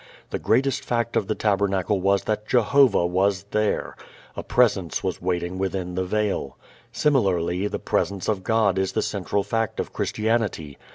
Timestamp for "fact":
0.83-1.15, 9.43-9.79